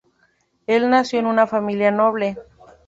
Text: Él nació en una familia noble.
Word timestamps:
Él 0.65 0.89
nació 0.89 1.19
en 1.19 1.27
una 1.27 1.45
familia 1.45 1.91
noble. 1.91 2.35